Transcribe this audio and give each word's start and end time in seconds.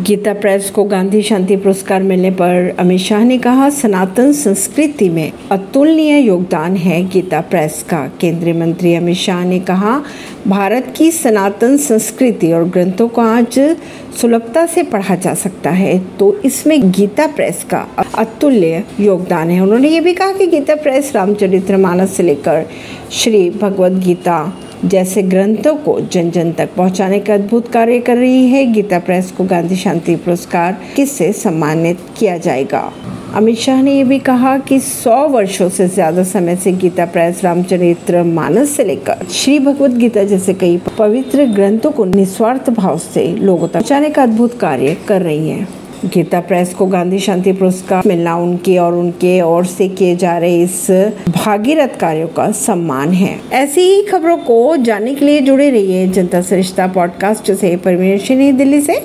Gita 0.00 0.32
press 0.34 0.68
को 0.70 0.82
गांधी 0.84 1.20
शांति 1.22 1.56
पुरस्कार 1.56 2.02
मिलने 2.02 2.30
पर 2.30 2.74
अमित 2.78 3.00
शाह 3.00 3.22
ने 3.24 3.36
कहा, 3.38 3.68
सनातन 3.70 4.32
संस्कृति 4.32 5.08
में 5.08 5.32
अतुलनीय 5.50 6.18
योगदान 6.18 6.76
है 6.76 7.02
गीता 7.04 7.40
प्रेस 7.40 7.82
का। 7.90 8.00
केंद्रीय 8.20 8.54
मंत्री 8.54 8.94
अमित 8.94 9.16
शाह 9.16 9.44
ने 9.44 9.60
कहा, 9.60 10.00
भारत 10.46 10.92
की 10.96 11.10
सनातन 11.10 11.76
संस्कृति 11.76 12.52
और 12.52 12.64
ग्रंथों 12.64 13.08
को 13.08 13.20
आज 13.20 13.58
सुलभता 14.20 14.66
से 14.66 14.82
पढ़ा 14.82 15.14
जा 15.14 15.34
सकता 15.34 15.70
है 15.70 15.98
तो 16.18 16.32
इसमें 16.44 16.90
गीता 16.90 17.26
प्रेस 17.26 17.64
का 17.64 17.86
अतुल्य 18.18 18.84
योगदान 19.00 19.50
है। 19.50 19.60
उन्होंने 19.60 19.88
ये 19.88 20.00
भी 20.00 20.12
कहा 20.12 20.32
कि 20.32 20.46
गीता 20.46 20.74
प्रेस 20.74 21.12
रामचरित्र 21.14 21.76
मानस 21.76 22.16
से 22.16 22.22
लेकर 22.22 22.64
श्री 23.12 23.48
भगवद 23.52 24.00
गीता 24.04 24.38
जैसे 24.84 25.22
ग्रंथों 25.22 25.74
को 25.74 26.00
जन 26.02 26.30
जन 26.30 26.52
तक 26.52 26.74
पहुँचाने 26.76 27.18
का 27.20 27.34
अद्भुत 27.34 27.68
कार्य 27.72 27.98
कर 28.00 28.16
रही 28.16 28.46
है, 28.46 28.64
गीता 28.66 28.98
प्रेस 28.98 29.30
को 29.30 29.44
गांधी 29.44 29.76
शांति 29.76 30.16
पुरस्कार 30.16 30.76
किससे 30.96 31.32
सम्मानित 31.32 32.00
किया 32.18 32.36
जाएगा? 32.38 32.90
अमित 33.34 33.56
शाह 33.58 33.80
ने 33.82 33.94
यह 33.94 34.04
भी 34.04 34.18
कहा 34.18 34.56
कि 34.58 34.78
100 34.80 35.16
वर्षों 35.28 35.68
से 35.68 35.88
ज़्यादा 35.88 36.22
समय 36.24 36.56
से 36.56 36.72
गीता 36.72 37.06
प्रेस 37.06 37.42
रामचरित्र 37.44 38.22
मानस 38.22 38.76
से 38.76 38.84
लेकर 38.84 39.26
श्री 39.32 39.58
भगवत 39.58 39.90
गीता 39.90 40.24
जैसे 40.24 40.54
कई 40.54 40.76
पवित्र 40.98 41.46
ग्रंथों 41.46 41.90
को 41.90 42.04
निस्वार्थ 42.04 42.70
भाव 42.70 42.98
से 42.98 43.26
लोगों 43.32 43.68
तक 43.68 43.74
पहुँचाने 43.74 44.10
का 44.10 44.22
अद्भुत 44.22 44.58
कार्य 44.60 44.96
कर 45.08 45.22
रही 45.22 45.48
है। 45.48 45.85
गीता 46.04 46.40
प्रेस 46.40 46.74
को 46.74 46.86
गांधी 46.86 47.18
शांति 47.18 47.52
पुरस्कार 47.52 48.02
मिलना 48.06 48.36
उनके 48.36 48.78
और 48.78 48.94
उनके 48.94 49.40
और 49.40 49.64
से 49.66 49.88
किए 49.88 50.16
जा 50.16 50.38
रहे 50.38 50.62
इस 50.62 50.90
भागीरथ 51.28 51.98
कार्यों 52.00 52.28
का 52.28 52.50
सम्मान 52.50 53.10
है। 53.10 53.40
ऐसी 53.52 53.80
ही 53.80 54.02
खबरों 54.02 54.36
को 54.36 54.76
जानने 54.76 55.14
के 55.14 55.24
लिए 55.24 55.40
जुड़े 55.40 55.70
रहिए 55.70 56.06
जनता 56.08 56.40
सरिश्ता 56.40 56.86
पॉडकास्ट 56.86 57.52
से। 57.52 57.76
परमेश 57.76 58.32
दिल्ली 58.32 58.80
से। 58.80 59.02